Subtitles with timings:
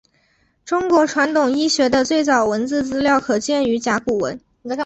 [0.65, 4.41] 中国传统医学的最早文字资料可见于甲骨文。